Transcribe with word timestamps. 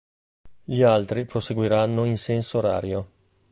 Gli 0.63 0.81
altri 0.81 1.25
proseguiranno 1.25 2.05
in 2.05 2.17
senso 2.17 2.57
orario. 2.57 3.07